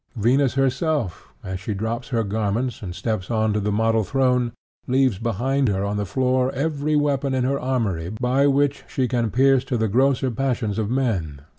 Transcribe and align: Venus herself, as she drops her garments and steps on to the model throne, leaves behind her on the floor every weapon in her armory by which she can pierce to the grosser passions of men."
Venus 0.15 0.55
herself, 0.55 1.31
as 1.43 1.59
she 1.59 1.75
drops 1.75 2.07
her 2.09 2.23
garments 2.23 2.81
and 2.81 2.95
steps 2.95 3.29
on 3.29 3.53
to 3.53 3.59
the 3.59 3.71
model 3.71 4.03
throne, 4.03 4.51
leaves 4.87 5.19
behind 5.19 5.67
her 5.67 5.85
on 5.85 5.97
the 5.97 6.07
floor 6.07 6.51
every 6.53 6.95
weapon 6.95 7.35
in 7.35 7.43
her 7.43 7.59
armory 7.59 8.09
by 8.09 8.47
which 8.47 8.83
she 8.87 9.07
can 9.07 9.29
pierce 9.29 9.63
to 9.65 9.77
the 9.77 9.87
grosser 9.87 10.31
passions 10.31 10.79
of 10.79 10.89
men." 10.89 11.41